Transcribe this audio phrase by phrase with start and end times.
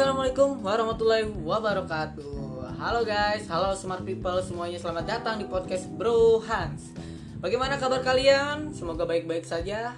[0.00, 2.72] Assalamualaikum warahmatullahi wabarakatuh.
[2.80, 4.80] Halo guys, halo smart people semuanya.
[4.80, 6.96] Selamat datang di podcast Bro Hans.
[7.36, 8.72] Bagaimana kabar kalian?
[8.72, 9.92] Semoga baik-baik saja.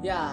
[0.00, 0.32] Ya,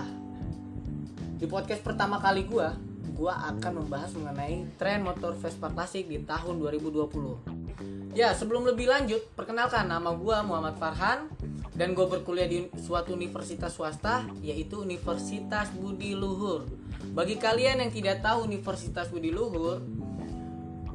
[1.36, 2.72] di podcast pertama kali gua
[3.20, 9.20] Gua akan membahas mengenai tren motor Vespa klasik di tahun 2020 Ya, sebelum lebih lanjut,
[9.36, 11.28] perkenalkan nama gua Muhammad Farhan
[11.76, 16.64] dan gue berkuliah di suatu universitas swasta yaitu Universitas Budi Luhur.
[17.12, 19.84] Bagi kalian yang tidak tahu Universitas Budi Luhur,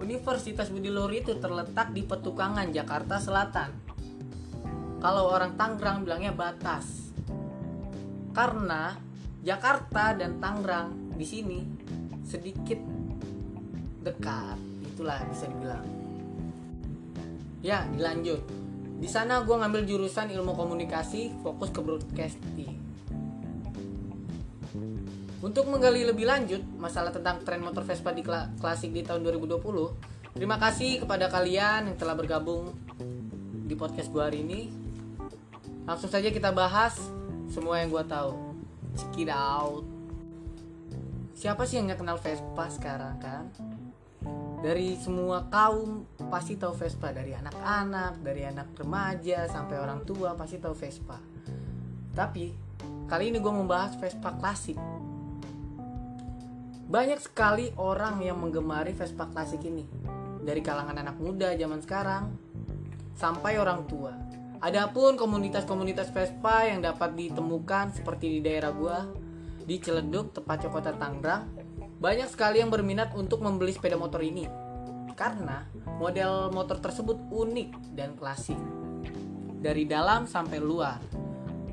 [0.01, 3.71] Universitas Budi Luhur itu terletak di Petukangan, Jakarta Selatan.
[5.01, 7.13] Kalau orang Tangerang bilangnya Batas.
[8.33, 8.97] Karena
[9.45, 11.61] Jakarta dan Tangerang di sini
[12.25, 12.81] sedikit
[14.01, 14.57] dekat,
[14.97, 15.85] itulah bisa dibilang.
[17.61, 18.41] Ya, dilanjut
[19.01, 22.77] di sana gue ngambil jurusan ilmu komunikasi, fokus ke broadcasting.
[25.41, 28.21] Untuk menggali lebih lanjut masalah tentang tren motor Vespa di
[28.61, 32.77] klasik di tahun 2020, terima kasih kepada kalian yang telah bergabung
[33.65, 34.69] di podcast gue hari ini.
[35.89, 37.01] Langsung saja kita bahas
[37.49, 38.53] semua yang gue tahu.
[39.01, 39.81] Check it out.
[41.33, 43.49] Siapa sih yang nggak kenal Vespa sekarang kan?
[44.61, 47.11] Dari semua kaum pasti tahu Vespa.
[47.11, 51.17] Dari anak-anak dari anak remaja sampai orang tua pasti tahu Vespa.
[52.13, 52.53] Tapi
[53.09, 54.77] kali ini gue membahas Vespa klasik.
[56.91, 59.89] Banyak sekali orang yang menggemari Vespa klasik ini.
[60.41, 62.25] Dari kalangan anak muda zaman sekarang
[63.17, 64.13] sampai orang tua.
[64.61, 69.09] Adapun komunitas-komunitas Vespa yang dapat ditemukan seperti di daerah gua
[69.65, 71.60] di Ciledug, tepatnya kota Tangerang,
[72.01, 74.49] banyak sekali yang berminat untuk membeli sepeda motor ini
[75.13, 75.69] karena
[76.01, 78.57] model motor tersebut unik dan klasik.
[79.61, 80.97] Dari dalam sampai luar,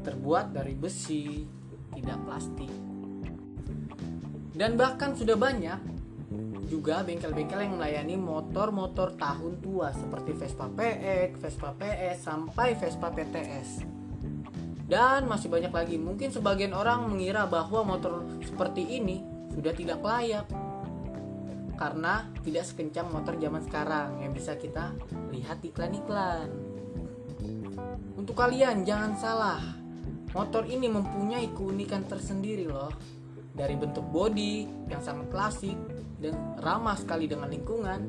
[0.03, 1.47] terbuat dari besi,
[1.95, 2.67] tidak plastik.
[4.51, 5.79] Dan bahkan sudah banyak
[6.67, 13.87] juga bengkel-bengkel yang melayani motor-motor tahun tua seperti Vespa PX, Vespa PS, sampai Vespa PTS.
[14.91, 15.95] Dan masih banyak lagi.
[15.95, 20.45] Mungkin sebagian orang mengira bahwa motor seperti ini sudah tidak layak
[21.81, 24.93] karena tidak sekencang motor zaman sekarang yang bisa kita
[25.33, 26.49] lihat iklan-iklan.
[28.13, 29.61] Untuk kalian jangan salah,
[30.33, 32.93] motor ini mempunyai keunikan tersendiri loh.
[33.57, 35.77] Dari bentuk bodi yang sangat klasik
[36.21, 38.01] dan ramah sekali dengan lingkungan.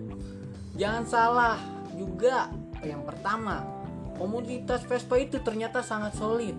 [0.76, 1.56] Jangan salah
[1.96, 2.52] juga
[2.84, 3.64] yang pertama,
[4.20, 6.56] komunitas Vespa itu ternyata sangat solid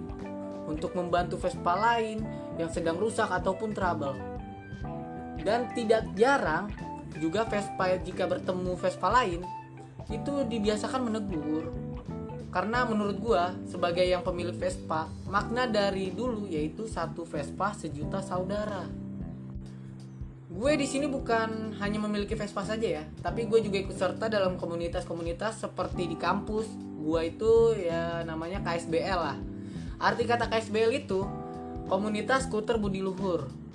[0.66, 2.26] untuk membantu Vespa lain
[2.58, 4.40] yang sedang rusak ataupun trouble
[5.44, 6.72] dan tidak jarang
[7.20, 9.42] juga Vespa jika bertemu Vespa lain
[10.10, 11.70] itu dibiasakan menegur.
[12.50, 18.90] Karena menurut gua sebagai yang pemilik Vespa makna dari dulu yaitu satu Vespa sejuta saudara.
[20.50, 24.58] Gue di sini bukan hanya memiliki Vespa saja ya tapi gue juga ikut serta dalam
[24.58, 26.66] komunitas-komunitas seperti di kampus.
[27.00, 29.38] Gue itu ya namanya KSBL lah.
[30.02, 31.22] Arti kata KSBL itu
[31.86, 33.69] komunitas skuter budi luhur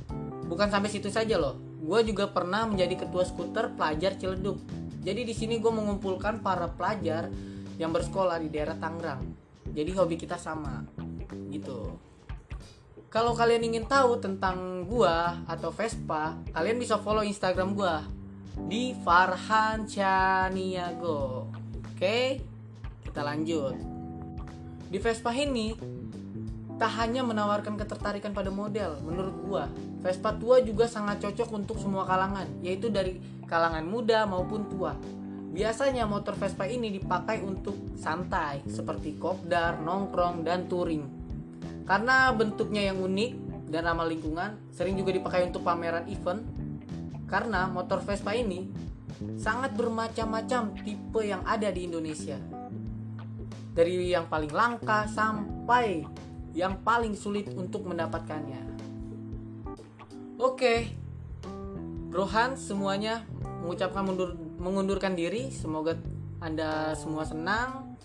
[0.47, 4.61] bukan sampai situ saja loh gue juga pernah menjadi ketua skuter pelajar Ciledug
[5.05, 7.29] jadi di sini gue mengumpulkan para pelajar
[7.77, 9.23] yang bersekolah di daerah Tangerang
[9.75, 10.85] jadi hobi kita sama
[11.53, 11.99] gitu
[13.15, 18.03] kalau kalian ingin tahu tentang gua atau Vespa, kalian bisa follow Instagram gua
[18.67, 21.47] di Farhan Chaniago.
[21.95, 22.43] Oke,
[23.07, 23.79] kita lanjut.
[24.91, 25.79] Di Vespa ini
[26.75, 29.65] tak hanya menawarkan ketertarikan pada model, menurut gua,
[30.03, 34.99] Vespa tua juga sangat cocok untuk semua kalangan, yaitu dari kalangan muda maupun tua.
[35.55, 41.07] Biasanya motor Vespa ini dipakai untuk santai, seperti kopdar, nongkrong, dan touring.
[41.87, 43.33] Karena bentuknya yang unik
[43.71, 46.43] dan ramah lingkungan, sering juga dipakai untuk pameran event.
[47.31, 48.67] Karena motor Vespa ini
[49.39, 52.35] sangat bermacam-macam tipe yang ada di Indonesia.
[53.75, 56.03] Dari yang paling langka sampai
[56.55, 58.63] yang paling sulit untuk mendapatkannya.
[60.39, 60.95] Oke,
[62.15, 63.27] Rohan semuanya
[63.63, 65.51] mengucapkan mundur, mengundurkan diri.
[65.51, 65.99] Semoga
[66.39, 67.99] Anda semua senang.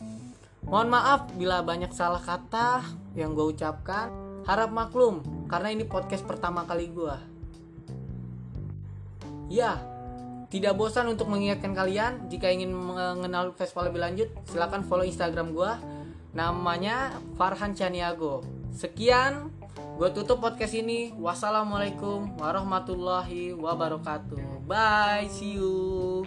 [0.65, 2.81] Mohon maaf bila banyak salah kata
[3.13, 4.09] yang gue ucapkan.
[4.49, 7.15] Harap maklum, karena ini podcast pertama kali gue.
[9.49, 9.77] Ya,
[10.49, 15.71] tidak bosan untuk mengingatkan kalian jika ingin mengenal Vespa lebih lanjut, silahkan follow Instagram gue
[16.33, 18.45] namanya Farhan Chaniago.
[18.69, 19.49] Sekian,
[19.97, 21.11] gue tutup podcast ini.
[21.17, 24.65] Wassalamualaikum warahmatullahi wabarakatuh.
[24.69, 26.23] Bye, see you.